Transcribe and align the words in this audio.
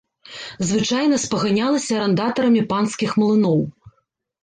Звычайна 0.69 1.19
спаганялася 1.27 1.93
арандатарамі 2.01 2.67
панскіх 2.75 3.11
млыноў. 3.23 3.61